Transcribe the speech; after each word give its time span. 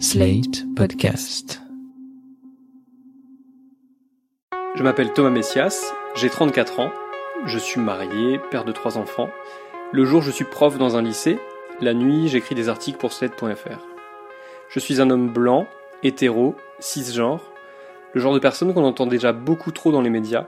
Slate 0.00 0.64
Podcast. 0.74 1.62
Je 4.74 4.82
m'appelle 4.82 5.12
Thomas 5.12 5.30
Messias, 5.30 5.92
j'ai 6.16 6.28
34 6.28 6.80
ans, 6.80 6.90
je 7.46 7.58
suis 7.58 7.80
marié, 7.80 8.40
père 8.50 8.64
de 8.64 8.72
trois 8.72 8.98
enfants. 8.98 9.28
Le 9.92 10.04
jour, 10.04 10.20
je 10.20 10.32
suis 10.32 10.44
prof 10.44 10.78
dans 10.78 10.96
un 10.96 11.02
lycée, 11.02 11.38
la 11.80 11.94
nuit, 11.94 12.28
j'écris 12.28 12.56
des 12.56 12.68
articles 12.68 12.98
pour 12.98 13.12
Slate.fr. 13.12 13.78
Je 14.68 14.80
suis 14.80 15.00
un 15.00 15.10
homme 15.10 15.32
blanc, 15.32 15.66
hétéro, 16.02 16.56
cisgenre, 16.80 17.52
le 18.14 18.20
genre 18.20 18.34
de 18.34 18.40
personne 18.40 18.74
qu'on 18.74 18.84
entend 18.84 19.06
déjà 19.06 19.32
beaucoup 19.32 19.70
trop 19.70 19.92
dans 19.92 20.02
les 20.02 20.10
médias, 20.10 20.46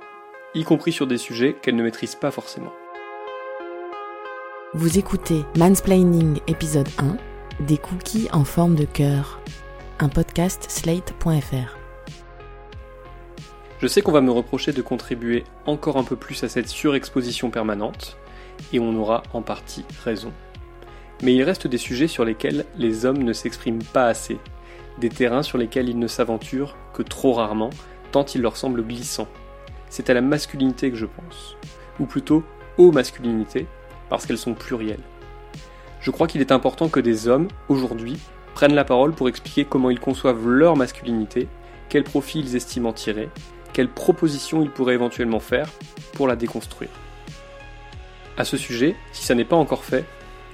y 0.55 0.65
compris 0.65 0.93
sur 0.93 1.07
des 1.07 1.19
sujets 1.19 1.55
qu'elle 1.55 1.77
ne 1.77 1.85
maîtrise 1.85 2.17
pas 2.17 2.33
forcément. 2.33 2.73
Vous 4.75 4.99
écoutez 4.99 5.45
Mansplaining 5.57 6.41
épisode 6.49 6.89
1 6.99 7.17
Des 7.61 7.79
cookies 7.79 8.29
en 8.35 8.45
forme 8.45 8.75
de 8.75 8.85
cœur, 8.85 9.41
un 9.99 10.11
podcast 10.11 10.67
slate.fr. 10.69 11.79
Je 13.81 13.87
sais 13.87 14.03
qu'on 14.03 14.13
va 14.13 14.21
me 14.21 14.31
reprocher 14.31 14.73
de 14.73 14.83
contribuer 14.83 15.43
encore 15.65 15.97
un 15.97 16.05
peu 16.05 16.17
plus 16.17 16.45
à 16.45 16.51
cette 16.51 16.69
surexposition 16.69 17.49
permanente, 17.49 18.19
et 18.75 18.79
on 18.79 18.95
aura 18.95 19.23
en 19.33 19.41
partie 19.41 19.87
raison. 20.05 20.35
Mais 21.23 21.35
il 21.35 21.43
reste 21.45 21.67
des 21.67 21.79
sujets 21.79 22.09
sur 22.09 22.27
lesquels 22.27 22.67
les 22.77 23.07
hommes 23.07 23.23
ne 23.23 23.33
s'expriment 23.33 23.83
pas 23.83 24.05
assez, 24.05 24.39
des 24.99 25.09
terrains 25.09 25.43
sur 25.43 25.57
lesquels 25.57 25.89
ils 25.89 25.99
ne 25.99 26.09
s'aventurent 26.09 26.77
que 26.93 27.03
trop 27.03 27.33
rarement, 27.33 27.71
tant 28.13 28.27
ils 28.27 28.43
leur 28.43 28.59
semblent 28.59 28.87
glissants. 28.87 29.29
C'est 29.89 30.11
à 30.11 30.15
la 30.15 30.21
masculinité 30.21 30.91
que 30.91 30.97
je 30.99 31.07
pense, 31.07 31.57
ou 32.01 32.05
plutôt 32.05 32.45
aux 32.77 32.93
masculinités, 32.93 33.67
parce 34.11 34.27
qu'elles 34.27 34.37
sont 34.37 34.53
plurielles. 34.53 35.01
Je 36.07 36.13
crois 36.13 36.29
qu'il 36.29 36.41
est 36.41 36.53
important 36.53 36.89
que 36.89 37.01
des 37.01 37.27
hommes, 37.27 37.49
aujourd'hui, 37.69 38.17
prennent 38.55 38.77
la 38.77 38.85
parole 38.85 39.13
pour 39.13 39.29
expliquer 39.29 39.65
comment 39.65 39.91
ils 39.91 39.99
conçoivent 39.99 40.47
leur 40.47 40.77
masculinité, 40.77 41.49
quel 41.89 42.05
profil 42.05 42.47
ils 42.47 42.55
estiment 42.55 42.91
en 42.91 42.93
tirer, 42.93 43.29
quelles 43.73 43.89
propositions 43.89 44.63
ils 44.63 44.71
pourraient 44.71 44.95
éventuellement 44.95 45.41
faire 45.41 45.69
pour 46.13 46.29
la 46.29 46.37
déconstruire. 46.37 46.93
À 48.39 48.45
ce 48.45 48.57
sujet, 48.57 48.95
si 49.11 49.25
ça 49.25 49.35
n'est 49.35 49.45
pas 49.45 49.57
encore 49.57 49.83
fait, 49.83 50.05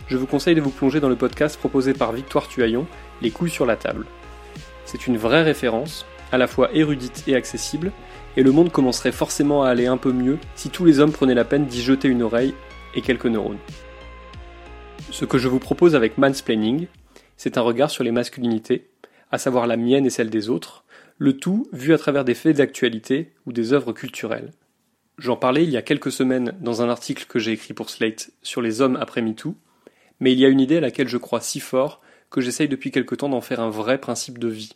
je 0.06 0.16
vous 0.16 0.26
conseille 0.26 0.54
de 0.54 0.62
vous 0.62 0.70
plonger 0.70 1.00
dans 1.00 1.10
le 1.10 1.16
podcast 1.16 1.58
proposé 1.58 1.92
par 1.92 2.12
Victoire 2.12 2.48
Tuaillon, 2.48 2.86
Les 3.20 3.30
couilles 3.30 3.50
sur 3.50 3.66
la 3.66 3.76
table. 3.76 4.06
C'est 4.86 5.06
une 5.06 5.18
vraie 5.18 5.42
référence, 5.42 6.06
à 6.32 6.38
la 6.38 6.46
fois 6.46 6.70
érudite 6.72 7.24
et 7.26 7.36
accessible, 7.36 7.92
et 8.38 8.42
le 8.42 8.52
monde 8.52 8.72
commencerait 8.72 9.12
forcément 9.12 9.64
à 9.64 9.68
aller 9.68 9.86
un 9.86 9.98
peu 9.98 10.12
mieux 10.12 10.38
si 10.54 10.70
tous 10.70 10.86
les 10.86 10.98
hommes 10.98 11.12
prenaient 11.12 11.34
la 11.34 11.44
peine 11.44 11.66
d'y 11.66 11.82
jeter 11.82 12.08
une 12.08 12.22
oreille 12.22 12.54
et 12.94 13.02
quelques 13.02 13.26
neurones. 13.26 13.58
Ce 15.12 15.26
que 15.26 15.36
je 15.36 15.46
vous 15.46 15.58
propose 15.58 15.94
avec 15.94 16.16
Mansplaining, 16.16 16.86
c'est 17.36 17.58
un 17.58 17.60
regard 17.60 17.90
sur 17.90 18.02
les 18.02 18.12
masculinités, 18.12 18.88
à 19.30 19.36
savoir 19.36 19.66
la 19.66 19.76
mienne 19.76 20.06
et 20.06 20.10
celle 20.10 20.30
des 20.30 20.48
autres, 20.48 20.84
le 21.18 21.36
tout 21.36 21.68
vu 21.70 21.92
à 21.92 21.98
travers 21.98 22.24
des 22.24 22.32
faits 22.34 22.56
d'actualité 22.56 23.30
ou 23.44 23.52
des 23.52 23.74
œuvres 23.74 23.92
culturelles. 23.92 24.52
J'en 25.18 25.36
parlais 25.36 25.64
il 25.64 25.70
y 25.70 25.76
a 25.76 25.82
quelques 25.82 26.10
semaines 26.10 26.54
dans 26.60 26.80
un 26.80 26.88
article 26.88 27.26
que 27.28 27.38
j'ai 27.38 27.52
écrit 27.52 27.74
pour 27.74 27.90
Slate 27.90 28.30
sur 28.42 28.62
les 28.62 28.80
hommes 28.80 28.96
après 28.96 29.20
MeToo, 29.20 29.54
mais 30.18 30.32
il 30.32 30.38
y 30.38 30.46
a 30.46 30.48
une 30.48 30.60
idée 30.60 30.78
à 30.78 30.80
laquelle 30.80 31.08
je 31.08 31.18
crois 31.18 31.42
si 31.42 31.60
fort 31.60 32.00
que 32.30 32.40
j'essaye 32.40 32.68
depuis 32.68 32.90
quelque 32.90 33.14
temps 33.14 33.28
d'en 33.28 33.42
faire 33.42 33.60
un 33.60 33.68
vrai 33.68 33.98
principe 33.98 34.38
de 34.38 34.48
vie. 34.48 34.72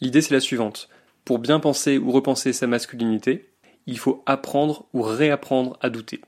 L'idée 0.00 0.22
c'est 0.22 0.34
la 0.34 0.40
suivante. 0.40 0.88
Pour 1.24 1.40
bien 1.40 1.58
penser 1.58 1.98
ou 1.98 2.12
repenser 2.12 2.52
sa 2.52 2.68
masculinité, 2.68 3.50
il 3.86 3.98
faut 3.98 4.22
apprendre 4.24 4.86
ou 4.92 5.02
réapprendre 5.02 5.76
à 5.80 5.90
douter. 5.90 6.20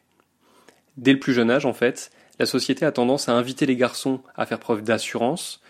Dès 0.97 1.13
le 1.13 1.21
plus 1.21 1.33
jeune 1.33 1.51
âge, 1.51 1.65
en 1.65 1.73
fait, 1.73 2.11
la 2.43 2.47
société 2.47 2.85
a 2.85 2.91
tendance 2.91 3.29
à 3.29 3.35
inviter 3.35 3.67
les 3.67 3.77
garçons 3.77 4.19
à 4.35 4.47
faire 4.47 4.59
preuve 4.59 4.83
d'assurance 4.83 5.61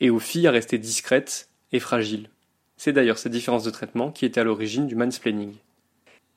et 0.00 0.08
aux 0.08 0.18
filles 0.18 0.46
à 0.46 0.50
rester 0.50 0.78
discrètes 0.78 1.50
et 1.72 1.78
fragiles. 1.78 2.30
C'est 2.78 2.94
d'ailleurs 2.94 3.18
cette 3.18 3.32
différence 3.32 3.64
de 3.64 3.70
traitement 3.70 4.10
qui 4.10 4.24
était 4.24 4.40
à 4.40 4.44
l'origine 4.44 4.86
du 4.86 4.94
mansplaining. 4.94 5.52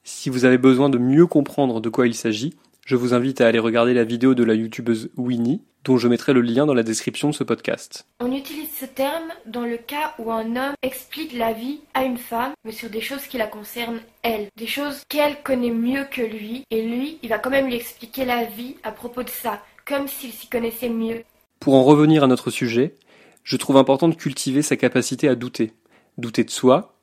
Si 0.03 0.29
vous 0.29 0.43
avez 0.43 0.57
besoin 0.57 0.89
de 0.89 0.97
mieux 0.97 1.27
comprendre 1.27 1.79
de 1.79 1.87
quoi 1.87 2.07
il 2.07 2.13
s'agit, 2.13 2.55
je 2.85 2.97
vous 2.97 3.13
invite 3.13 3.39
à 3.39 3.47
aller 3.47 3.57
regarder 3.57 3.93
la 3.93 4.03
vidéo 4.03 4.35
de 4.35 4.43
la 4.43 4.53
youtubeuse 4.53 5.11
Winnie, 5.15 5.61
dont 5.85 5.97
je 5.97 6.09
mettrai 6.09 6.33
le 6.33 6.41
lien 6.41 6.65
dans 6.65 6.73
la 6.73 6.83
description 6.83 7.29
de 7.29 7.33
ce 7.33 7.45
podcast. 7.45 8.05
On 8.19 8.33
utilise 8.33 8.75
ce 8.77 8.85
terme 8.85 9.31
dans 9.45 9.63
le 9.63 9.77
cas 9.77 10.13
où 10.19 10.29
un 10.29 10.57
homme 10.57 10.75
explique 10.81 11.31
la 11.31 11.53
vie 11.53 11.79
à 11.93 12.03
une 12.03 12.17
femme, 12.17 12.51
mais 12.65 12.73
sur 12.73 12.89
des 12.89 12.99
choses 12.99 13.27
qui 13.27 13.37
la 13.37 13.47
concernent 13.47 14.01
elle, 14.23 14.49
des 14.57 14.67
choses 14.67 15.03
qu'elle 15.07 15.41
connaît 15.41 15.71
mieux 15.71 16.03
que 16.03 16.21
lui, 16.21 16.65
et 16.69 16.81
lui, 16.81 17.17
il 17.23 17.29
va 17.29 17.39
quand 17.39 17.49
même 17.49 17.67
lui 17.67 17.75
expliquer 17.75 18.25
la 18.25 18.43
vie 18.43 18.75
à 18.83 18.91
propos 18.91 19.23
de 19.23 19.29
ça, 19.29 19.61
comme 19.85 20.07
s'il 20.07 20.31
s'y 20.31 20.47
connaissait 20.47 20.89
mieux. 20.89 21.23
Pour 21.59 21.75
en 21.75 21.83
revenir 21.83 22.23
à 22.23 22.27
notre 22.27 22.49
sujet, 22.49 22.95
je 23.43 23.57
trouve 23.57 23.77
important 23.77 24.07
de 24.07 24.15
cultiver 24.15 24.61
sa 24.61 24.75
capacité 24.75 25.27
à 25.27 25.35
douter. 25.35 25.73
Douter 26.17 26.43
de 26.43 26.49
soi, 26.49 26.97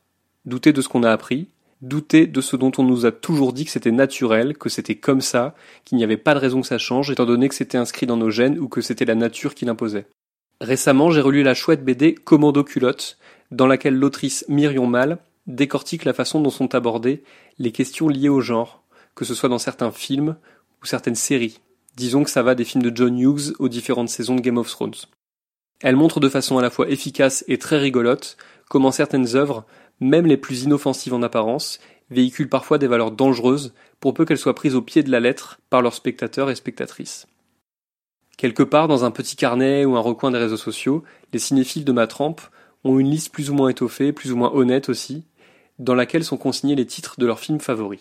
douter 0.44 0.72
de 0.72 0.82
ce 0.82 0.88
qu'on 0.88 1.04
a 1.04 1.10
appris, 1.10 1.48
douter 1.81 2.26
de 2.26 2.41
ce 2.41 2.56
dont 2.56 2.72
on 2.78 2.84
nous 2.84 3.06
a 3.06 3.12
toujours 3.12 3.53
dit 3.53 3.65
que 3.65 3.70
c'était 3.70 3.93
naturel, 3.93 4.56
que 4.56 4.69
c'était 4.69 4.97
comme 4.97 5.20
ça, 5.20 5.54
qu'il 5.84 5.98
n'y 5.98 6.04
avait 6.04 6.16
pas 6.16 6.34
de 6.34 6.41
raison 6.41 6.60
que 6.60 6.66
ça 6.66 6.78
change, 6.78 7.10
étant 7.10 7.26
donné 7.26 7.48
que 7.48 7.54
c'était 7.54 7.78
inscrit 7.78 8.06
dans 8.06 8.16
nos 8.16 8.31
gènes 8.31 8.59
ou 8.59 8.69
que 8.69 8.81
c'était 8.81 9.04
la 9.04 9.14
nature 9.14 9.54
qui 9.54 9.64
l'imposait. 9.64 10.06
Récemment, 10.60 11.10
j'ai 11.10 11.20
relu 11.20 11.43
la 11.43 11.54
chouette 11.54 11.84
BD 11.84 12.14
Commando 12.14 12.64
culotte, 12.64 13.19
dans 13.50 13.66
laquelle 13.66 13.97
l'autrice 13.97 14.44
Myrion 14.49 14.87
Mal 14.87 15.19
décortique 15.47 16.04
la 16.04 16.12
façon 16.12 16.41
dont 16.41 16.50
sont 16.50 16.75
abordées 16.75 17.22
les 17.59 17.72
questions 17.72 18.09
liées 18.09 18.28
au 18.28 18.41
genre, 18.41 18.82
que 19.14 19.25
ce 19.25 19.34
soit 19.34 19.49
dans 19.49 19.59
certains 19.59 19.91
films 19.91 20.37
ou 20.82 20.87
certaines 20.87 21.16
séries. 21.16 21.60
Disons 21.97 22.25
que 22.25 22.30
ça 22.30 22.42
va 22.42 22.54
des 22.54 22.64
films 22.64 22.82
de 22.82 22.94
John 22.94 23.19
Hughes 23.19 23.54
aux 23.58 23.69
différentes 23.69 24.08
saisons 24.08 24.36
de 24.36 24.41
Game 24.41 24.58
of 24.58 24.70
Thrones. 24.70 24.94
Elle 25.80 25.97
montre 25.97 26.20
de 26.20 26.28
façon 26.28 26.58
à 26.58 26.62
la 26.62 26.70
fois 26.70 26.88
efficace 26.88 27.44
et 27.48 27.58
très 27.58 27.78
rigolote 27.78 28.36
comment 28.69 28.92
certaines 28.92 29.36
œuvres 29.36 29.66
même 30.02 30.26
les 30.26 30.36
plus 30.36 30.64
inoffensives 30.64 31.14
en 31.14 31.22
apparence, 31.22 31.78
véhiculent 32.10 32.48
parfois 32.48 32.78
des 32.78 32.88
valeurs 32.88 33.12
dangereuses 33.12 33.72
pour 34.00 34.14
peu 34.14 34.25
qu'elles 34.25 34.38
soient 34.38 34.54
prises 34.54 34.75
au 34.75 34.82
pied 34.82 35.02
de 35.02 35.10
la 35.10 35.20
lettre 35.20 35.60
par 35.70 35.81
leurs 35.81 35.94
spectateurs 35.94 36.50
et 36.50 36.54
spectatrices. 36.54 37.26
Quelque 38.36 38.62
part 38.62 38.88
dans 38.88 39.04
un 39.04 39.10
petit 39.10 39.36
carnet 39.36 39.84
ou 39.84 39.97
un 39.97 40.00
recoin 40.00 40.31
des 40.31 40.38
réseaux 40.38 40.56
sociaux, 40.56 41.04
les 41.32 41.38
cinéphiles 41.38 41.84
de 41.84 41.92
ma 41.92 42.06
trempe 42.06 42.41
ont 42.84 42.98
une 42.98 43.10
liste 43.10 43.32
plus 43.32 43.50
ou 43.50 43.54
moins 43.54 43.69
étoffée, 43.69 44.12
plus 44.12 44.32
ou 44.32 44.36
moins 44.36 44.52
honnête 44.52 44.88
aussi, 44.88 45.22
dans 45.78 45.94
laquelle 45.94 46.25
sont 46.25 46.36
consignés 46.36 46.75
les 46.75 46.86
titres 46.86 47.14
de 47.19 47.26
leurs 47.26 47.41
films 47.41 47.60
favoris. 47.60 48.00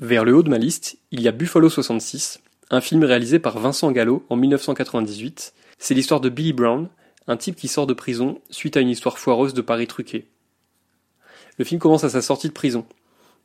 Vers 0.00 0.24
le 0.24 0.34
haut 0.34 0.42
de 0.42 0.50
ma 0.50 0.58
liste, 0.58 0.98
il 1.12 1.20
y 1.20 1.28
a 1.28 1.32
Buffalo 1.32 1.68
66, 1.68 2.40
un 2.72 2.80
film 2.80 3.04
réalisé 3.04 3.38
par 3.38 3.58
Vincent 3.58 3.92
Gallo 3.92 4.24
en 4.30 4.36
1998. 4.36 5.52
C'est 5.78 5.92
l'histoire 5.92 6.20
de 6.20 6.30
Billy 6.30 6.54
Brown, 6.54 6.88
un 7.26 7.36
type 7.36 7.54
qui 7.54 7.68
sort 7.68 7.86
de 7.86 7.92
prison 7.92 8.40
suite 8.48 8.78
à 8.78 8.80
une 8.80 8.88
histoire 8.88 9.18
foireuse 9.18 9.52
de 9.52 9.60
Paris 9.60 9.86
truqué. 9.86 10.26
Le 11.58 11.66
film 11.66 11.78
commence 11.78 12.04
à 12.04 12.08
sa 12.08 12.22
sortie 12.22 12.48
de 12.48 12.54
prison. 12.54 12.86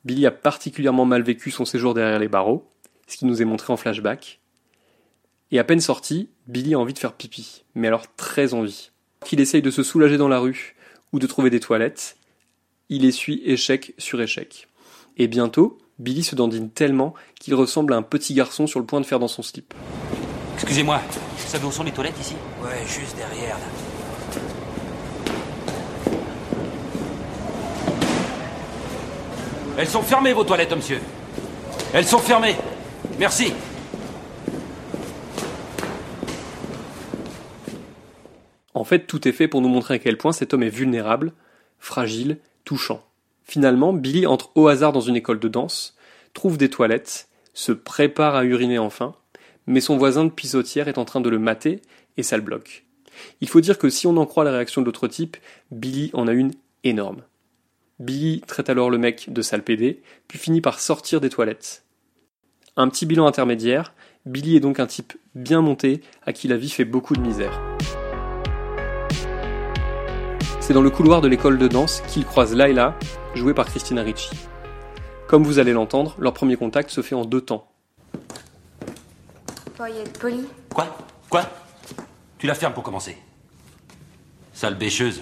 Billy 0.06 0.26
a 0.26 0.32
particulièrement 0.32 1.04
mal 1.04 1.24
vécu 1.24 1.52
son 1.52 1.66
séjour 1.66 1.94
derrière 1.94 2.20
les 2.20 2.30
barreaux, 2.30 2.72
ce 3.06 3.18
qui 3.18 3.26
nous 3.26 3.42
est 3.42 3.46
montré 3.46 3.74
en 3.74 3.78
flashback. 3.78 4.40
Et 5.52 5.60
à 5.60 5.66
peine 5.66 5.82
sorti, 5.82 6.30
Billy 6.48 6.74
a 6.74 6.80
envie 6.80 6.94
de 6.94 7.00
faire 7.00 7.14
pipi, 7.14 7.66
mais 7.76 7.88
alors 7.88 8.06
très 8.16 8.54
envie. 8.54 8.92
Qu'il 9.26 9.42
essaye 9.42 9.62
de 9.62 9.72
se 9.72 9.84
soulager 9.84 10.18
dans 10.18 10.30
la 10.30 10.40
rue 10.40 10.76
ou 11.12 11.20
de 11.20 11.28
trouver 11.28 11.50
des 11.50 11.60
toilettes, 11.60 12.16
il 12.88 13.04
essuie 13.04 13.42
échec 13.44 13.94
sur 13.98 14.22
échec. 14.22 14.70
Et 15.18 15.28
bientôt, 15.28 15.80
Billy 16.00 16.24
se 16.24 16.36
dandine 16.36 16.70
tellement 16.70 17.14
qu'il 17.40 17.56
ressemble 17.56 17.94
à 17.94 17.98
un 17.98 18.04
petit 18.04 18.34
garçon 18.34 18.68
sur 18.68 18.80
le 18.80 18.86
point 18.86 19.02
de 19.02 19.06
faire 19.06 19.20
dans 19.20 19.28
son 19.28 19.42
slip. 19.42 19.74
Excusez-moi, 20.56 21.02
vous 21.10 21.48
savez 21.48 21.66
où 21.66 21.72
sont 21.72 21.84
les 21.84 21.92
toilettes 21.92 22.20
ici? 22.20 22.36
Ouais, 22.64 22.86
juste 22.86 23.16
derrière 23.16 23.58
là. 23.58 23.66
Elles 29.78 29.88
sont 29.88 30.02
fermées, 30.02 30.34
vos 30.34 30.44
toilettes, 30.44 30.76
monsieur. 30.76 31.00
Elles 31.94 32.06
sont 32.06 32.18
fermées. 32.18 32.56
Merci. 33.20 33.54
En 38.74 38.84
fait, 38.84 39.06
tout 39.08 39.28
est 39.28 39.32
fait 39.32 39.48
pour 39.48 39.62
nous 39.62 39.70
montrer 39.70 39.96
à 39.96 40.00
quel 40.00 40.18
point 40.18 40.32
cet 40.32 40.54
homme 40.54 40.64
est 40.64 40.70
vulnérable, 40.70 41.34
fragile, 41.80 42.40
touchant. 42.66 43.07
Finalement, 43.48 43.94
Billy 43.94 44.28
entre 44.28 44.52
au 44.56 44.68
hasard 44.68 44.92
dans 44.92 45.02
une 45.02 45.16
école 45.16 45.40
de 45.40 45.48
danse, 45.48 45.96
trouve 46.34 46.58
des 46.58 46.70
toilettes, 46.70 47.30
se 47.54 47.72
prépare 47.72 48.36
à 48.36 48.44
uriner 48.44 48.78
enfin, 48.78 49.16
mais 49.66 49.80
son 49.80 49.98
voisin 49.98 50.26
de 50.26 50.30
pissotière 50.30 50.90
est 50.90 50.98
en 50.98 51.06
train 51.06 51.22
de 51.22 51.30
le 51.30 51.40
mater 51.40 51.82
et 52.18 52.24
ça 52.24 52.36
le 52.36 52.44
bloque. 52.44 52.86
Il 53.42 53.48
faut 53.48 53.62
dire 53.62 53.78
que 53.78 53.90
si 53.90 54.06
on 54.06 54.18
en 54.18 54.26
croit 54.26 54.44
la 54.44 54.52
réaction 54.52 54.82
de 54.82 54.86
l'autre 54.86 55.08
type, 55.08 55.38
Billy 55.72 56.12
en 56.14 56.28
a 56.28 56.34
une 56.34 56.52
énorme. 56.84 57.24
Billy 58.00 58.42
traite 58.42 58.70
alors 58.70 58.90
le 58.90 58.98
mec 58.98 59.32
de 59.32 59.42
sale 59.42 59.64
pédé, 59.64 60.04
puis 60.28 60.38
finit 60.38 60.62
par 60.62 60.80
sortir 60.80 61.22
des 61.22 61.30
toilettes. 61.30 61.84
Un 62.76 62.90
petit 62.90 63.06
bilan 63.06 63.26
intermédiaire, 63.26 63.94
Billy 64.26 64.58
est 64.58 64.60
donc 64.60 64.80
un 64.80 64.86
type 64.86 65.14
bien 65.34 65.62
monté 65.62 66.02
à 66.26 66.34
qui 66.34 66.48
la 66.48 66.58
vie 66.58 66.70
fait 66.70 66.86
beaucoup 66.86 67.16
de 67.16 67.22
misère. 67.22 67.60
C'est 70.60 70.74
dans 70.74 70.82
le 70.82 70.90
couloir 70.90 71.22
de 71.22 71.30
l'école 71.30 71.58
de 71.58 71.68
danse 71.70 72.04
qu'il 72.10 72.26
croise 72.26 72.54
Layla, 72.54 73.00
jouée 73.38 73.54
par 73.54 73.66
Christina 73.66 74.02
Ricci. 74.02 74.30
Comme 75.28 75.44
vous 75.44 75.60
allez 75.60 75.74
l'entendre, 75.74 76.16
leur 76.20 76.34
premier 76.34 76.58
contact 76.58 76.90
se 76.90 77.02
fait 77.02 77.16
en 77.16 77.26
deux 77.26 77.42
temps. 77.42 77.72
Être 79.80 80.20
poli. 80.20 80.46
Quoi? 80.74 80.98
Quoi? 81.30 81.44
Tu 82.38 82.48
la 82.48 82.56
fermes 82.56 82.74
pour 82.74 82.84
commencer. 82.84 83.18
Sale 84.54 84.76
bêcheuse. 84.76 85.22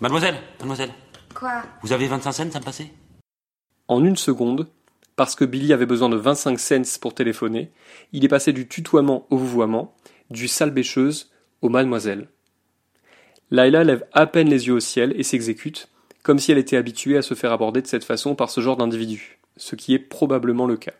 Mademoiselle, 0.00 0.36
mademoiselle, 0.58 0.90
Quoi? 1.34 1.62
Vous 1.82 1.92
avez 1.92 2.06
25 2.06 2.32
cents 2.32 2.42
à 2.54 2.58
me 2.58 2.64
passer? 2.64 2.92
En 3.88 4.04
une 4.04 4.16
seconde, 4.16 4.68
parce 5.16 5.34
que 5.34 5.44
Billy 5.44 5.72
avait 5.72 5.86
besoin 5.86 6.08
de 6.08 6.16
25 6.16 6.58
cents 6.58 6.98
pour 7.00 7.14
téléphoner, 7.14 7.72
il 8.12 8.24
est 8.24 8.28
passé 8.28 8.52
du 8.52 8.68
tutoiement 8.68 9.26
au 9.30 9.36
vouvoiement, 9.36 9.94
du 10.30 10.48
sale 10.48 10.70
bêcheuse 10.70 11.30
au 11.62 11.68
mademoiselle. 11.68 12.28
Laila 13.50 13.82
lève 13.82 14.06
à 14.12 14.26
peine 14.26 14.48
les 14.48 14.68
yeux 14.68 14.74
au 14.74 14.80
ciel 14.80 15.12
et 15.16 15.24
s'exécute, 15.24 15.88
comme 16.22 16.38
si 16.38 16.52
elle 16.52 16.58
était 16.58 16.76
habituée 16.76 17.16
à 17.16 17.22
se 17.22 17.34
faire 17.34 17.52
aborder 17.52 17.82
de 17.82 17.86
cette 17.86 18.04
façon 18.04 18.34
par 18.34 18.50
ce 18.50 18.60
genre 18.60 18.76
d'individu, 18.76 19.38
ce 19.56 19.74
qui 19.74 19.94
est 19.94 19.98
probablement 19.98 20.66
le 20.66 20.76
cas. 20.76 20.94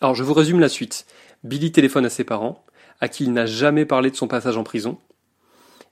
Alors 0.00 0.14
je 0.14 0.24
vous 0.24 0.34
résume 0.34 0.60
la 0.60 0.68
suite. 0.68 1.06
Billy 1.44 1.70
téléphone 1.70 2.06
à 2.06 2.10
ses 2.10 2.24
parents, 2.24 2.64
à 3.00 3.08
qui 3.08 3.24
il 3.24 3.32
n'a 3.32 3.46
jamais 3.46 3.86
parlé 3.86 4.10
de 4.10 4.16
son 4.16 4.28
passage 4.28 4.56
en 4.56 4.64
prison. 4.64 4.98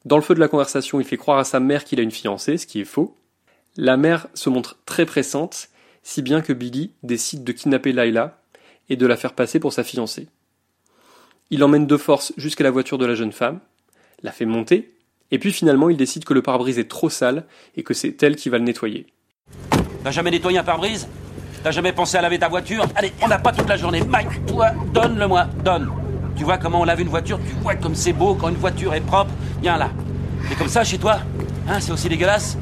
Dans 0.04 0.16
le 0.16 0.22
feu 0.22 0.34
de 0.34 0.40
la 0.40 0.48
conversation, 0.48 1.00
il 1.00 1.06
fait 1.06 1.16
croire 1.16 1.38
à 1.38 1.44
sa 1.44 1.60
mère 1.60 1.84
qu'il 1.84 2.00
a 2.00 2.02
une 2.02 2.10
fiancée, 2.10 2.58
ce 2.58 2.66
qui 2.66 2.80
est 2.80 2.84
faux. 2.84 3.16
La 3.76 3.96
mère 3.96 4.26
se 4.34 4.50
montre 4.50 4.78
très 4.84 5.06
pressante, 5.06 5.68
si 6.02 6.20
bien 6.20 6.40
que 6.40 6.52
Billy 6.52 6.92
décide 7.02 7.44
de 7.44 7.52
kidnapper 7.52 7.92
Laila 7.92 8.40
et 8.88 8.96
de 8.96 9.06
la 9.06 9.16
faire 9.16 9.32
passer 9.32 9.60
pour 9.60 9.72
sa 9.72 9.84
fiancée. 9.84 10.28
Il 11.50 11.60
l'emmène 11.60 11.86
de 11.86 11.96
force 11.96 12.32
jusqu'à 12.36 12.64
la 12.64 12.70
voiture 12.70 12.98
de 12.98 13.06
la 13.06 13.14
jeune 13.14 13.32
femme, 13.32 13.60
la 14.22 14.32
fait 14.32 14.46
monter, 14.46 14.93
et 15.34 15.38
puis 15.40 15.52
finalement 15.52 15.90
il 15.90 15.96
décide 15.96 16.24
que 16.24 16.32
le 16.32 16.42
pare-brise 16.42 16.78
est 16.78 16.88
trop 16.88 17.10
sale 17.10 17.44
et 17.76 17.82
que 17.82 17.92
c'est 17.92 18.22
elle 18.22 18.36
qui 18.36 18.48
va 18.50 18.58
le 18.58 18.64
nettoyer. 18.64 19.06
T'as 20.04 20.12
jamais 20.12 20.30
nettoyé 20.30 20.58
un 20.58 20.62
pare-brise? 20.62 21.08
T'as 21.64 21.72
jamais 21.72 21.92
pensé 21.92 22.16
à 22.16 22.22
laver 22.22 22.38
ta 22.38 22.48
voiture? 22.48 22.86
Allez, 22.94 23.12
on 23.20 23.26
n'a 23.26 23.38
pas 23.38 23.50
toute 23.50 23.68
la 23.68 23.76
journée. 23.76 24.00
Mike, 24.04 24.46
toi, 24.46 24.70
donne-le-moi, 24.92 25.46
donne. 25.64 25.90
Tu 26.36 26.44
vois 26.44 26.56
comment 26.58 26.82
on 26.82 26.84
lave 26.84 27.00
une 27.00 27.08
voiture? 27.08 27.40
Tu 27.48 27.54
vois 27.62 27.74
comme 27.74 27.96
c'est 27.96 28.12
beau 28.12 28.34
quand 28.34 28.48
une 28.48 28.54
voiture 28.56 28.94
est 28.94 29.00
propre 29.00 29.30
Viens 29.60 29.76
là. 29.76 29.90
C'est 30.48 30.56
comme 30.56 30.68
ça 30.68 30.84
chez 30.84 30.98
toi 30.98 31.18
Hein, 31.68 31.80
c'est 31.80 31.90
aussi 31.90 32.08
dégueulasse 32.08 32.56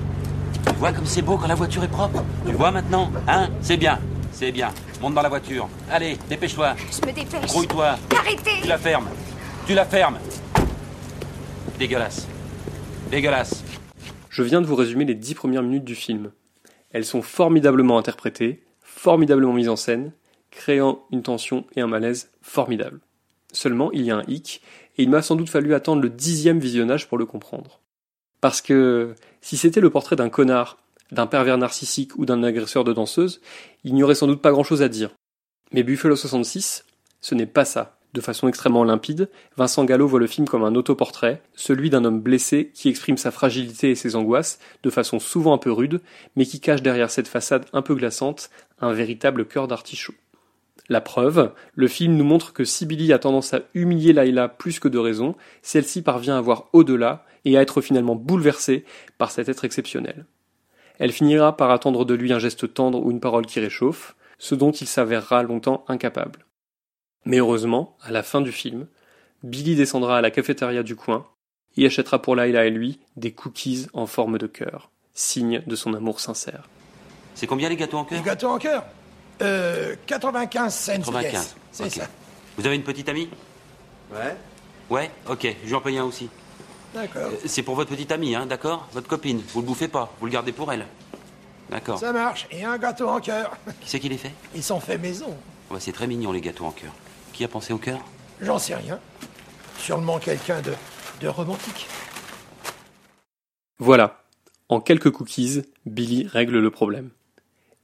Tu 0.67 0.75
vois 0.77 0.93
comme 0.93 1.05
c'est 1.07 1.21
beau 1.23 1.37
quand 1.37 1.49
la 1.49 1.55
voiture 1.57 1.85
est 1.85 1.89
propre 1.89 2.25
Tu 2.47 2.53
vois 2.53 2.71
maintenant 2.71 3.11
Hein? 3.29 3.51
C'est 3.61 3.77
bien, 3.77 3.99
c'est 4.33 4.51
bien. 4.53 4.71
Monte 5.03 5.15
dans 5.15 5.23
la 5.23 5.29
voiture. 5.29 5.69
Allez, 5.91 6.17
dépêche-toi. 6.31 6.75
Je 6.91 7.07
me 7.07 7.13
dépêche. 7.13 7.47
Grouille-toi. 7.49 7.97
Arrêtez 8.19 8.61
Tu 8.63 8.69
la 8.69 8.79
fermes. 8.79 9.09
Tu 9.67 9.75
la 9.75 9.85
fermes. 9.85 10.19
Dégueulasse. 11.79 12.29
Dégueulasse. 13.12 13.62
Je 14.31 14.43
viens 14.43 14.62
de 14.62 14.67
vous 14.67 14.75
résumer 14.75 15.05
les 15.05 15.14
dix 15.14 15.35
premières 15.35 15.62
minutes 15.62 15.85
du 15.85 15.94
film. 15.94 16.32
Elles 16.93 17.05
sont 17.05 17.20
formidablement 17.20 17.99
interprétées, 17.99 18.62
formidablement 18.81 19.53
mises 19.53 19.69
en 19.69 19.76
scène, 19.76 20.12
créant 20.50 21.05
une 21.11 21.23
tension 21.23 21.67
et 21.76 21.82
un 21.82 21.87
malaise 21.87 22.31
formidables. 22.41 23.00
Seulement, 23.53 23.93
il 23.93 24.00
y 24.00 24.11
a 24.11 24.17
un 24.17 24.25
hic, 24.29 24.62
et 24.97 25.03
il 25.03 25.11
m'a 25.11 25.20
sans 25.20 25.37
doute 25.37 25.50
fallu 25.50 25.75
attendre 25.75 26.00
le 26.00 26.09
dixième 26.09 26.59
visionnage 26.59 27.06
pour 27.06 27.19
le 27.19 27.26
comprendre. 27.26 27.81
Parce 28.41 28.62
que 28.62 29.15
si 29.43 29.58
c'était 29.58 29.82
le 29.82 29.91
portrait 29.91 30.17
d'un 30.17 30.31
connard, 30.31 30.79
d'un 31.11 31.26
pervers 31.26 31.58
narcissique 31.58 32.17
ou 32.17 32.25
d'un 32.25 32.43
agresseur 32.43 32.82
de 32.82 32.94
danseuse, 32.94 33.43
il 33.85 33.93
n'y 33.93 34.03
aurait 34.03 34.15
sans 34.15 34.26
doute 34.26 34.41
pas 34.41 34.53
grand-chose 34.53 34.81
à 34.81 34.88
dire. 34.88 35.11
Mais 35.70 35.82
Buffalo 35.82 36.17
66, 36.17 36.87
ce 37.20 37.35
n'est 37.35 37.44
pas 37.44 37.67
ça. 37.67 37.99
De 38.12 38.20
façon 38.20 38.47
extrêmement 38.47 38.85
limpide, 38.85 39.31
Vincent 39.56 39.85
Gallo 39.87 40.06
voit 40.06 40.20
le 40.20 40.26
film 40.26 40.47
comme 40.47 40.64
un 40.64 40.75
autoportrait, 40.75 41.43
celui 41.55 41.88
d'un 41.88 42.05
homme 42.05 42.20
blessé 42.20 42.70
qui 42.75 42.91
exprime 42.91 43.17
sa 43.17 43.31
fragilité 43.31 43.91
et 43.91 43.94
ses 43.94 44.17
angoisses 44.17 44.59
de 44.82 44.91
façon 44.91 45.19
souvent 45.19 45.55
un 45.55 45.59
peu 45.59 45.73
rude, 45.73 46.03
mais 46.37 46.44
qui 46.44 46.61
cache 46.61 46.82
derrière 46.82 47.11
cette 47.11 47.29
façade 47.29 47.64
un 47.73 47.81
peu 47.81 47.94
glaçante 47.94 48.50
un 48.81 48.93
véritable 48.93 49.47
cœur 49.47 49.67
d'artichaut. 49.67 50.14
La 50.91 51.00
preuve, 51.00 51.53
le 51.75 51.88
film 51.88 52.17
nous 52.17 52.25
montre 52.25 52.53
que 52.53 52.64
si 52.64 52.85
Billy 52.85 53.14
a 53.14 53.19
tendance 53.19 53.55
à 53.55 53.62
humilier 53.73 54.12
Layla 54.12 54.49
plus 54.49 54.79
que 54.79 54.88
de 54.88 54.99
raison, 54.99 55.35
celle-ci 55.62 56.03
parvient 56.03 56.37
à 56.37 56.41
voir 56.43 56.69
au-delà 56.75 57.25
et 57.47 57.56
à 57.56 57.62
être 57.62 57.81
finalement 57.81 58.17
bouleversée 58.17 58.85
par 59.17 59.31
cet 59.31 59.49
être 59.49 59.65
exceptionnel. 59.65 60.26
Elle 60.99 61.12
finira 61.12 61.56
par 61.56 61.70
attendre 61.70 62.05
de 62.05 62.15
lui 62.15 62.32
un 62.32 62.38
geste 62.38 62.75
tendre 62.75 63.03
ou 63.03 63.11
une 63.11 63.20
parole 63.20 63.47
qui 63.47 63.58
réchauffe, 63.58 64.17
ce 64.38 64.55
dont 64.55 64.73
il 64.73 64.87
s'avérera 64.87 65.43
longtemps 65.43 65.85
incapable. 65.88 66.44
Mais 67.25 67.39
heureusement, 67.39 67.97
à 68.03 68.11
la 68.11 68.23
fin 68.23 68.41
du 68.41 68.53
film, 68.53 68.87
Billy 69.43 69.75
descendra 69.77 70.19
à 70.19 70.21
la 70.21 70.31
cafétéria 70.31 70.83
du 70.83 70.97
coin 70.97 71.27
et 71.77 71.87
achètera 71.87 72.21
pour 72.21 72.37
Layla 72.37 72.67
et 72.67 72.71
lui 72.71 73.01
des 73.17 73.33
cookies 73.33 73.87
en 73.93 74.07
forme 74.07 74.39
de 74.39 74.47
cœur, 74.47 74.91
signe 75.15 75.63
de 75.67 75.77
son 75.77 75.95
amour 75.95 76.21
sincère. 76.21 76.69
C'est 77.35 77.47
combien 77.47 77.69
les 77.69 77.77
gâteaux 77.77 77.99
en 77.99 78.05
cœur? 78.05 78.19
Les 78.19 78.25
gâteaux 78.25 78.49
en 78.49 78.59
cœur? 78.59 78.85
Euh. 79.41 79.95
95 80.07 80.75
cents. 80.75 80.93
95. 80.99 81.33
yes. 81.33 81.57
C'est 81.73 81.91
ça. 81.91 82.09
Vous 82.59 82.67
avez 82.67 82.77
une 82.77 82.83
petite 82.83 83.09
amie? 83.09 83.29
Ouais. 84.13 84.37
Ouais, 84.91 85.11
ok, 85.29 85.57
je 85.65 85.71
vais 85.71 85.75
en 85.77 85.81
payer 85.81 85.99
un 85.99 86.05
aussi. 86.05 86.29
D'accord. 86.95 87.23
Euh, 87.23 87.37
C'est 87.47 87.63
pour 87.63 87.75
votre 87.75 87.89
petite 87.91 88.13
amie, 88.13 88.35
hein, 88.35 88.45
d'accord? 88.45 88.87
Votre 88.93 89.09
copine. 89.09 89.43
Vous 89.55 89.61
le 89.63 89.67
bouffez 89.67 89.89
pas, 89.89 90.13
vous 90.21 90.27
le 90.27 90.33
gardez 90.33 90.53
pour 90.53 90.71
elle. 90.71 90.87
D'accord. 91.71 91.99
Ça 91.99 92.13
marche. 92.13 92.47
Et 92.51 92.65
un 92.65 92.77
gâteau 92.77 93.09
en 93.09 93.21
cœur. 93.21 93.57
Qui 93.81 93.89
c'est 93.89 94.01
qui 94.01 94.11
les 94.11 94.19
fait? 94.19 94.33
Ils 94.55 94.63
sont 94.63 94.79
faits 94.81 95.01
maison. 95.01 95.35
Ouais, 95.71 95.81
C'est 95.81 95.93
très 95.93 96.07
mignon 96.07 96.33
les 96.33 96.43
gâteaux 96.43 96.67
en 96.67 96.73
cœur. 96.73 96.93
Qui 97.43 97.47
a 97.47 97.49
pensé 97.49 97.73
au 97.73 97.79
cœur? 97.79 97.99
J'en 98.41 98.56
sais 98.56 98.77
rien. 98.77 99.00
Sûrement 99.77 100.21
quelqu'un 100.21 100.62
de, 100.62 100.75
de 101.21 101.27
romantique. 101.27 101.89
Voilà, 103.81 104.23
en 104.69 104.81
quelques 104.81 105.11
cookies, 105.11 105.62
Billy 105.85 106.29
règle 106.29 106.61
le 106.61 106.71
problème. 106.71 107.11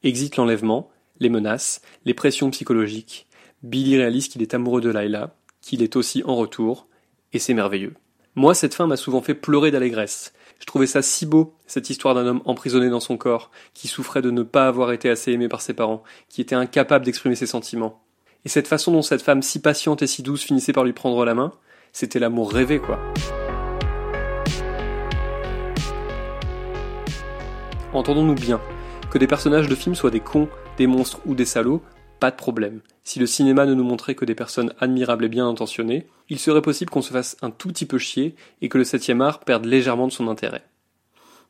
Exit 0.04 0.36
l'enlèvement, 0.36 0.92
les 1.18 1.28
menaces, 1.28 1.82
les 2.04 2.14
pressions 2.14 2.52
psychologiques. 2.52 3.26
Billy 3.64 3.96
réalise 3.96 4.28
qu'il 4.28 4.42
est 4.42 4.54
amoureux 4.54 4.80
de 4.80 4.90
Layla, 4.90 5.34
qu'il 5.60 5.82
est 5.82 5.96
aussi 5.96 6.22
en 6.24 6.36
retour, 6.36 6.86
et 7.32 7.40
c'est 7.40 7.52
merveilleux. 7.52 7.94
Moi, 8.36 8.54
cette 8.54 8.74
fin 8.74 8.86
m'a 8.86 8.96
souvent 8.96 9.22
fait 9.22 9.34
pleurer 9.34 9.72
d'allégresse. 9.72 10.34
Je 10.60 10.66
trouvais 10.66 10.86
ça 10.86 11.02
si 11.02 11.26
beau, 11.26 11.56
cette 11.66 11.90
histoire 11.90 12.14
d'un 12.14 12.28
homme 12.28 12.42
emprisonné 12.44 12.90
dans 12.90 13.00
son 13.00 13.16
corps, 13.16 13.50
qui 13.74 13.88
souffrait 13.88 14.22
de 14.22 14.30
ne 14.30 14.44
pas 14.44 14.68
avoir 14.68 14.92
été 14.92 15.10
assez 15.10 15.32
aimé 15.32 15.48
par 15.48 15.62
ses 15.62 15.74
parents, 15.74 16.04
qui 16.28 16.42
était 16.42 16.54
incapable 16.54 17.04
d'exprimer 17.04 17.34
ses 17.34 17.46
sentiments. 17.46 18.04
Et 18.48 18.50
cette 18.50 18.66
façon 18.66 18.92
dont 18.92 19.02
cette 19.02 19.20
femme 19.20 19.42
si 19.42 19.60
patiente 19.60 20.00
et 20.00 20.06
si 20.06 20.22
douce 20.22 20.42
finissait 20.42 20.72
par 20.72 20.84
lui 20.84 20.94
prendre 20.94 21.22
la 21.26 21.34
main, 21.34 21.52
c'était 21.92 22.18
l'amour 22.18 22.50
rêvé, 22.50 22.78
quoi. 22.78 22.98
Entendons-nous 27.92 28.36
bien. 28.36 28.58
Que 29.10 29.18
des 29.18 29.26
personnages 29.26 29.68
de 29.68 29.74
films 29.74 29.94
soient 29.94 30.10
des 30.10 30.20
cons, 30.20 30.48
des 30.78 30.86
monstres 30.86 31.20
ou 31.26 31.34
des 31.34 31.44
salauds, 31.44 31.82
pas 32.20 32.30
de 32.30 32.36
problème. 32.36 32.80
Si 33.04 33.18
le 33.18 33.26
cinéma 33.26 33.66
ne 33.66 33.74
nous 33.74 33.84
montrait 33.84 34.14
que 34.14 34.24
des 34.24 34.34
personnes 34.34 34.72
admirables 34.80 35.26
et 35.26 35.28
bien 35.28 35.46
intentionnées, 35.46 36.06
il 36.30 36.38
serait 36.38 36.62
possible 36.62 36.90
qu'on 36.90 37.02
se 37.02 37.12
fasse 37.12 37.36
un 37.42 37.50
tout 37.50 37.68
petit 37.68 37.84
peu 37.84 37.98
chier 37.98 38.34
et 38.62 38.70
que 38.70 38.78
le 38.78 38.84
septième 38.84 39.20
art 39.20 39.40
perde 39.40 39.66
légèrement 39.66 40.06
de 40.06 40.12
son 40.12 40.26
intérêt. 40.26 40.64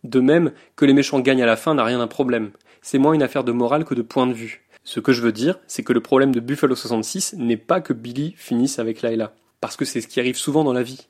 De 0.03 0.19
même, 0.19 0.51
que 0.75 0.85
les 0.85 0.95
méchants 0.95 1.21
gagnent 1.21 1.45
à 1.45 1.47
la 1.47 1.55
fin 1.55 1.75
n'a 1.75 1.85
rien 1.85 1.99
d'un 1.99 2.09
problème. 2.09 2.51
C'est 2.83 2.99
moins 2.99 3.13
une 3.13 3.23
affaire 3.23 3.45
de 3.45 3.53
morale 3.53 3.85
que 3.85 3.95
de 3.95 4.03
point 4.03 4.27
de 4.27 4.33
vue. 4.33 4.65
Ce 4.89 5.01
que 5.01 5.13
je 5.13 5.21
veux 5.21 5.33
dire, 5.33 5.59
c'est 5.67 5.83
que 5.83 5.93
le 5.93 6.01
problème 6.01 6.35
de 6.35 6.41
Buffalo 6.41 6.75
66 6.75 7.35
n'est 7.35 7.59
pas 7.59 7.83
que 7.83 7.93
Billy 7.93 8.33
finisse 8.39 8.79
avec 8.79 9.03
Layla, 9.03 9.35
parce 9.61 9.77
que 9.77 9.85
c'est 9.85 10.01
ce 10.01 10.09
qui 10.09 10.19
arrive 10.19 10.39
souvent 10.39 10.65
dans 10.65 10.73
la 10.73 10.83
vie. 10.83 11.09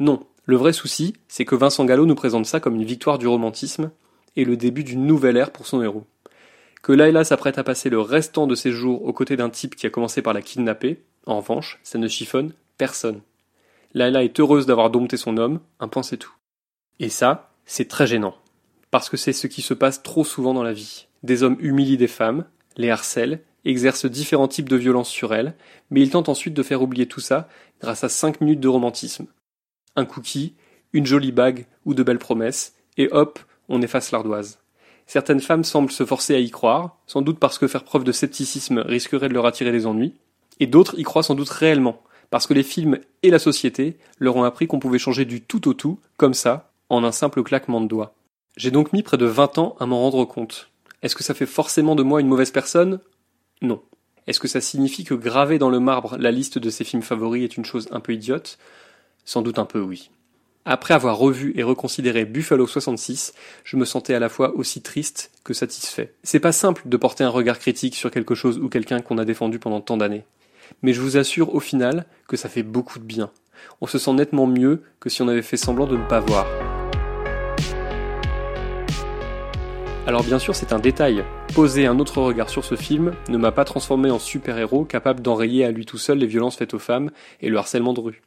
Non, 0.00 0.26
le 0.46 0.56
vrai 0.56 0.72
souci, 0.72 1.14
c'est 1.28 1.44
que 1.44 1.54
Vincent 1.54 1.84
Gallo 1.84 2.06
nous 2.06 2.16
présente 2.16 2.46
ça 2.46 2.58
comme 2.58 2.74
une 2.74 2.84
victoire 2.84 3.18
du 3.18 3.28
romantisme 3.28 3.92
et 4.34 4.44
le 4.44 4.56
début 4.56 4.82
d'une 4.82 5.06
nouvelle 5.06 5.36
ère 5.36 5.52
pour 5.52 5.68
son 5.68 5.80
héros. 5.80 6.06
Que 6.82 6.90
Layla 6.90 7.22
s'apprête 7.22 7.56
à 7.56 7.62
passer 7.62 7.88
le 7.88 8.00
restant 8.00 8.48
de 8.48 8.56
ses 8.56 8.72
jours 8.72 9.04
aux 9.04 9.12
côtés 9.12 9.36
d'un 9.36 9.48
type 9.48 9.76
qui 9.76 9.86
a 9.86 9.90
commencé 9.90 10.20
par 10.20 10.34
la 10.34 10.42
kidnapper, 10.42 11.00
en 11.24 11.36
revanche, 11.36 11.78
ça 11.84 11.98
ne 11.98 12.08
chiffonne 12.08 12.52
personne. 12.78 13.20
Layla 13.94 14.24
est 14.24 14.40
heureuse 14.40 14.66
d'avoir 14.66 14.90
dompté 14.90 15.16
son 15.16 15.36
homme, 15.36 15.60
un 15.78 15.86
point 15.86 16.02
c'est 16.02 16.16
tout. 16.16 16.34
Et 16.98 17.10
ça, 17.10 17.52
c'est 17.64 17.86
très 17.86 18.08
gênant. 18.08 18.34
Parce 18.90 19.08
que 19.08 19.16
c'est 19.16 19.32
ce 19.32 19.46
qui 19.46 19.62
se 19.62 19.72
passe 19.72 20.02
trop 20.02 20.24
souvent 20.24 20.52
dans 20.52 20.64
la 20.64 20.72
vie. 20.72 21.06
Des 21.22 21.44
hommes 21.44 21.58
humilient 21.60 21.96
des 21.96 22.08
femmes, 22.08 22.44
les 22.78 22.90
harcèlent, 22.90 23.42
exercent 23.64 24.06
différents 24.06 24.48
types 24.48 24.68
de 24.68 24.76
violences 24.76 25.10
sur 25.10 25.34
elles, 25.34 25.54
mais 25.90 26.00
ils 26.00 26.10
tentent 26.10 26.30
ensuite 26.30 26.54
de 26.54 26.62
faire 26.62 26.80
oublier 26.80 27.06
tout 27.06 27.20
ça 27.20 27.48
grâce 27.80 28.04
à 28.04 28.08
5 28.08 28.40
minutes 28.40 28.60
de 28.60 28.68
romantisme. 28.68 29.26
Un 29.96 30.06
cookie, 30.06 30.54
une 30.92 31.06
jolie 31.06 31.32
bague 31.32 31.66
ou 31.84 31.92
de 31.92 32.02
belles 32.02 32.18
promesses, 32.18 32.74
et 32.96 33.08
hop, 33.12 33.38
on 33.68 33.82
efface 33.82 34.10
l'ardoise. 34.10 34.58
Certaines 35.06 35.40
femmes 35.40 35.64
semblent 35.64 35.90
se 35.90 36.04
forcer 36.04 36.34
à 36.34 36.38
y 36.38 36.50
croire, 36.50 36.98
sans 37.06 37.22
doute 37.22 37.38
parce 37.38 37.58
que 37.58 37.68
faire 37.68 37.84
preuve 37.84 38.04
de 38.04 38.12
scepticisme 38.12 38.78
risquerait 38.78 39.28
de 39.28 39.34
leur 39.34 39.46
attirer 39.46 39.72
des 39.72 39.86
ennuis, 39.86 40.14
et 40.60 40.66
d'autres 40.66 40.98
y 40.98 41.02
croient 41.02 41.22
sans 41.22 41.34
doute 41.34 41.48
réellement, 41.48 42.02
parce 42.30 42.46
que 42.46 42.54
les 42.54 42.62
films 42.62 42.98
et 43.22 43.30
la 43.30 43.38
société 43.38 43.96
leur 44.18 44.36
ont 44.36 44.44
appris 44.44 44.66
qu'on 44.66 44.80
pouvait 44.80 44.98
changer 44.98 45.24
du 45.24 45.40
tout 45.40 45.68
au 45.68 45.74
tout, 45.74 45.98
comme 46.16 46.34
ça, 46.34 46.70
en 46.90 47.04
un 47.04 47.12
simple 47.12 47.42
claquement 47.42 47.80
de 47.80 47.86
doigts. 47.86 48.14
J'ai 48.56 48.70
donc 48.70 48.92
mis 48.92 49.02
près 49.02 49.16
de 49.16 49.26
20 49.26 49.58
ans 49.58 49.76
à 49.78 49.86
m'en 49.86 50.00
rendre 50.00 50.24
compte. 50.24 50.70
Est-ce 51.02 51.14
que 51.14 51.24
ça 51.24 51.34
fait 51.34 51.46
forcément 51.46 51.94
de 51.94 52.02
moi 52.02 52.20
une 52.20 52.28
mauvaise 52.28 52.50
personne? 52.50 53.00
Non. 53.62 53.82
Est-ce 54.26 54.40
que 54.40 54.48
ça 54.48 54.60
signifie 54.60 55.04
que 55.04 55.14
graver 55.14 55.58
dans 55.58 55.70
le 55.70 55.80
marbre 55.80 56.16
la 56.18 56.30
liste 56.30 56.58
de 56.58 56.70
ses 56.70 56.84
films 56.84 57.02
favoris 57.02 57.44
est 57.44 57.56
une 57.56 57.64
chose 57.64 57.88
un 57.90 58.00
peu 58.00 58.12
idiote? 58.12 58.58
Sans 59.24 59.42
doute 59.42 59.58
un 59.58 59.64
peu 59.64 59.80
oui. 59.80 60.10
Après 60.64 60.92
avoir 60.92 61.16
revu 61.16 61.52
et 61.56 61.62
reconsidéré 61.62 62.26
Buffalo 62.26 62.66
66, 62.66 63.32
je 63.64 63.76
me 63.76 63.86
sentais 63.86 64.12
à 64.12 64.18
la 64.18 64.28
fois 64.28 64.54
aussi 64.54 64.82
triste 64.82 65.30
que 65.44 65.54
satisfait. 65.54 66.12
C'est 66.22 66.40
pas 66.40 66.52
simple 66.52 66.82
de 66.84 66.96
porter 66.98 67.24
un 67.24 67.30
regard 67.30 67.58
critique 67.58 67.96
sur 67.96 68.10
quelque 68.10 68.34
chose 68.34 68.58
ou 68.58 68.68
quelqu'un 68.68 69.00
qu'on 69.00 69.16
a 69.16 69.24
défendu 69.24 69.58
pendant 69.58 69.80
tant 69.80 69.96
d'années. 69.96 70.24
Mais 70.82 70.92
je 70.92 71.00
vous 71.00 71.16
assure 71.16 71.54
au 71.54 71.60
final 71.60 72.04
que 72.26 72.36
ça 72.36 72.50
fait 72.50 72.62
beaucoup 72.62 72.98
de 72.98 73.04
bien. 73.04 73.30
on 73.80 73.86
se 73.86 73.98
sent 73.98 74.12
nettement 74.12 74.46
mieux 74.46 74.82
que 75.00 75.08
si 75.08 75.22
on 75.22 75.28
avait 75.28 75.40
fait 75.40 75.56
semblant 75.56 75.86
de 75.86 75.96
ne 75.96 76.06
pas 76.06 76.20
voir. 76.20 76.46
Alors 80.08 80.24
bien 80.24 80.38
sûr 80.38 80.56
c'est 80.56 80.72
un 80.72 80.78
détail, 80.78 81.22
poser 81.54 81.84
un 81.84 81.98
autre 81.98 82.22
regard 82.22 82.48
sur 82.48 82.64
ce 82.64 82.76
film 82.76 83.12
ne 83.28 83.36
m'a 83.36 83.52
pas 83.52 83.66
transformé 83.66 84.10
en 84.10 84.18
super-héros 84.18 84.86
capable 84.86 85.20
d'enrayer 85.20 85.66
à 85.66 85.70
lui 85.70 85.84
tout 85.84 85.98
seul 85.98 86.16
les 86.16 86.26
violences 86.26 86.56
faites 86.56 86.72
aux 86.72 86.78
femmes 86.78 87.10
et 87.42 87.50
le 87.50 87.58
harcèlement 87.58 87.92
de 87.92 88.00
rue. 88.00 88.22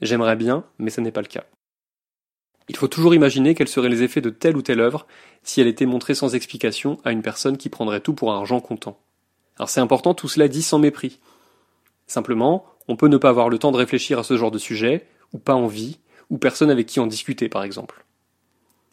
J'aimerais 0.00 0.36
bien, 0.36 0.64
mais 0.78 0.88
ce 0.88 1.02
n'est 1.02 1.12
pas 1.12 1.20
le 1.20 1.26
cas. 1.26 1.44
Il 2.70 2.76
faut 2.78 2.88
toujours 2.88 3.14
imaginer 3.14 3.54
quels 3.54 3.68
seraient 3.68 3.90
les 3.90 4.02
effets 4.02 4.22
de 4.22 4.30
telle 4.30 4.56
ou 4.56 4.62
telle 4.62 4.80
œuvre 4.80 5.06
si 5.42 5.60
elle 5.60 5.66
était 5.66 5.84
montrée 5.84 6.14
sans 6.14 6.34
explication 6.34 6.98
à 7.04 7.12
une 7.12 7.20
personne 7.20 7.58
qui 7.58 7.68
prendrait 7.68 8.00
tout 8.00 8.14
pour 8.14 8.32
un 8.32 8.38
argent 8.38 8.60
comptant. 8.60 8.98
Alors 9.58 9.68
c'est 9.68 9.80
important, 9.80 10.14
tout 10.14 10.28
cela 10.28 10.48
dit 10.48 10.62
sans 10.62 10.78
mépris. 10.78 11.18
Simplement, 12.06 12.64
on 12.88 12.96
peut 12.96 13.08
ne 13.08 13.18
pas 13.18 13.28
avoir 13.28 13.50
le 13.50 13.58
temps 13.58 13.70
de 13.70 13.76
réfléchir 13.76 14.18
à 14.18 14.24
ce 14.24 14.38
genre 14.38 14.50
de 14.50 14.56
sujet, 14.56 15.06
ou 15.34 15.38
pas 15.38 15.54
envie, 15.56 15.98
ou 16.30 16.38
personne 16.38 16.70
avec 16.70 16.86
qui 16.86 17.00
en 17.00 17.06
discuter 17.06 17.50
par 17.50 17.64
exemple. 17.64 18.02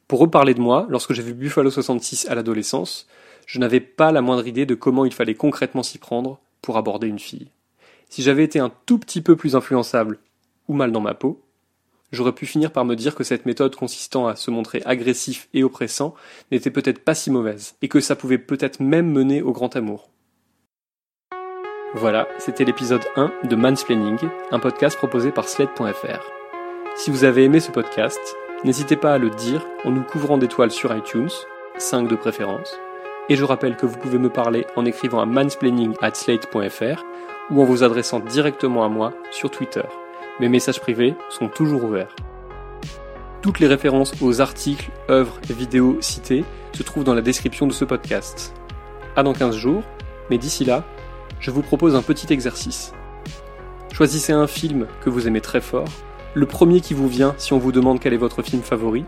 Pour 0.09 0.19
reparler 0.19 0.55
de 0.55 0.59
moi, 0.59 0.87
lorsque 0.89 1.13
j'ai 1.13 1.21
vu 1.21 1.35
Buffalo 1.35 1.69
66 1.69 2.29
à 2.29 2.35
l'adolescence, 2.35 3.07
je 3.45 3.59
n'avais 3.59 3.79
pas 3.79 4.11
la 4.11 4.23
moindre 4.23 4.47
idée 4.47 4.65
de 4.65 4.73
comment 4.73 5.05
il 5.05 5.13
fallait 5.13 5.35
concrètement 5.35 5.83
s'y 5.83 5.99
prendre 5.99 6.39
pour 6.63 6.77
aborder 6.77 7.05
une 7.05 7.19
fille. 7.19 7.51
Si 8.09 8.23
j'avais 8.23 8.43
été 8.43 8.57
un 8.57 8.71
tout 8.87 8.97
petit 8.97 9.21
peu 9.21 9.35
plus 9.35 9.55
influençable, 9.55 10.17
ou 10.67 10.73
mal 10.73 10.91
dans 10.91 10.99
ma 10.99 11.13
peau, 11.13 11.43
j'aurais 12.11 12.33
pu 12.33 12.47
finir 12.47 12.71
par 12.71 12.85
me 12.85 12.95
dire 12.95 13.13
que 13.13 13.23
cette 13.23 13.45
méthode 13.45 13.75
consistant 13.75 14.27
à 14.27 14.35
se 14.35 14.49
montrer 14.49 14.81
agressif 14.83 15.47
et 15.53 15.63
oppressant 15.63 16.15
n'était 16.51 16.71
peut-être 16.71 17.03
pas 17.03 17.13
si 17.13 17.29
mauvaise, 17.29 17.75
et 17.83 17.87
que 17.87 17.99
ça 17.99 18.15
pouvait 18.15 18.39
peut-être 18.39 18.79
même 18.79 19.11
mener 19.11 19.43
au 19.43 19.51
grand 19.51 19.75
amour. 19.75 20.09
Voilà, 21.93 22.27
c'était 22.39 22.65
l'épisode 22.65 23.03
1 23.15 23.31
de 23.47 23.55
Mansplaining, 23.55 24.17
un 24.49 24.59
podcast 24.59 24.97
proposé 24.97 25.31
par 25.31 25.47
Sled.fr. 25.47 26.31
Si 26.95 27.11
vous 27.11 27.25
avez 27.25 27.43
aimé 27.43 27.59
ce 27.59 27.69
podcast, 27.69 28.19
n'hésitez 28.63 28.95
pas 28.95 29.13
à 29.13 29.17
le 29.17 29.29
dire 29.29 29.65
en 29.85 29.91
nous 29.91 30.03
couvrant 30.03 30.37
d'étoiles 30.37 30.71
sur 30.71 30.95
iTunes, 30.95 31.29
5 31.77 32.07
de 32.07 32.15
préférence, 32.15 32.77
et 33.29 33.35
je 33.35 33.45
rappelle 33.45 33.77
que 33.77 33.85
vous 33.85 33.97
pouvez 33.97 34.17
me 34.17 34.29
parler 34.29 34.65
en 34.75 34.85
écrivant 34.85 35.21
à 35.21 35.25
mansplaining@slate.fr 35.25 37.03
ou 37.51 37.61
en 37.61 37.65
vous 37.65 37.83
adressant 37.83 38.19
directement 38.19 38.83
à 38.83 38.89
moi 38.89 39.13
sur 39.31 39.49
Twitter. 39.49 39.83
Mes 40.39 40.49
messages 40.49 40.81
privés 40.81 41.15
sont 41.29 41.47
toujours 41.47 41.83
ouverts. 41.83 42.15
Toutes 43.41 43.59
les 43.59 43.67
références 43.67 44.13
aux 44.21 44.41
articles, 44.41 44.89
œuvres 45.09 45.39
et 45.49 45.53
vidéos 45.53 45.97
cités 46.01 46.43
se 46.73 46.83
trouvent 46.83 47.03
dans 47.03 47.13
la 47.13 47.21
description 47.21 47.67
de 47.67 47.73
ce 47.73 47.85
podcast. 47.85 48.53
À 49.15 49.23
dans 49.23 49.33
15 49.33 49.55
jours, 49.55 49.83
mais 50.29 50.37
d'ici 50.37 50.65
là, 50.65 50.83
je 51.39 51.51
vous 51.51 51.61
propose 51.61 51.95
un 51.95 52.01
petit 52.01 52.31
exercice. 52.33 52.93
Choisissez 53.93 54.33
un 54.33 54.47
film 54.47 54.87
que 55.01 55.09
vous 55.09 55.27
aimez 55.27 55.41
très 55.41 55.61
fort, 55.61 55.87
le 56.33 56.45
premier 56.45 56.81
qui 56.81 56.93
vous 56.93 57.07
vient 57.07 57.35
si 57.37 57.53
on 57.53 57.57
vous 57.57 57.71
demande 57.71 57.99
quel 57.99 58.13
est 58.13 58.17
votre 58.17 58.41
film 58.41 58.61
favori, 58.61 59.05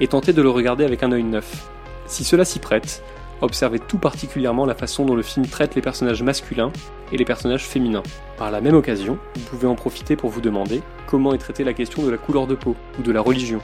et 0.00 0.08
tentez 0.08 0.32
de 0.32 0.42
le 0.42 0.50
regarder 0.50 0.84
avec 0.84 1.02
un 1.02 1.12
œil 1.12 1.22
neuf. 1.22 1.68
Si 2.06 2.24
cela 2.24 2.44
s'y 2.44 2.58
prête, 2.58 3.02
observez 3.40 3.78
tout 3.78 3.98
particulièrement 3.98 4.66
la 4.66 4.74
façon 4.74 5.04
dont 5.04 5.14
le 5.14 5.22
film 5.22 5.46
traite 5.46 5.74
les 5.74 5.82
personnages 5.82 6.22
masculins 6.22 6.72
et 7.12 7.16
les 7.16 7.24
personnages 7.24 7.64
féminins. 7.64 8.02
Par 8.36 8.50
la 8.50 8.60
même 8.60 8.74
occasion, 8.74 9.18
vous 9.34 9.42
pouvez 9.42 9.68
en 9.68 9.74
profiter 9.74 10.16
pour 10.16 10.30
vous 10.30 10.40
demander 10.40 10.82
comment 11.06 11.34
est 11.34 11.38
traitée 11.38 11.64
la 11.64 11.74
question 11.74 12.02
de 12.02 12.10
la 12.10 12.18
couleur 12.18 12.46
de 12.46 12.54
peau 12.54 12.74
ou 12.98 13.02
de 13.02 13.12
la 13.12 13.20
religion. 13.20 13.60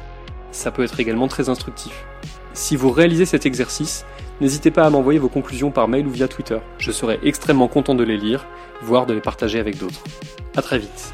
Ça 0.53 0.71
peut 0.71 0.85
être 0.85 1.01
également 1.01 1.29
très 1.29 1.49
instructif. 1.49 2.05
Si 2.53 2.77
vous 2.77 2.91
réalisez 2.91 3.27
cet 3.27 3.47
exercice, 3.47 4.05
n'hésitez 4.41 4.71
pas 4.71 4.85
à 4.85 4.91
m'envoyer 4.91 5.19
vos 5.19 5.29
conclusions 5.29 5.71
par 5.71 5.89
mail 5.89 6.07
ou 6.07 6.11
via 6.11 6.29
Twitter. 6.29 6.59
Je 6.79 6.91
serai 6.91 7.19
extrêmement 7.23 7.69
content 7.69 7.95
de 7.95 8.05
les 8.05 8.17
lire, 8.17 8.47
voire 8.83 9.07
de 9.07 9.15
les 9.15 9.21
partager 9.21 9.59
avec 9.59 9.79
d'autres. 9.79 10.03
A 10.57 10.63
très 10.63 10.79
vite. 10.79 11.13